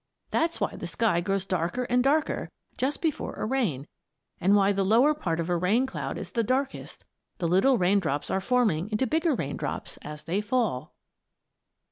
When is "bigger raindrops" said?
9.05-9.97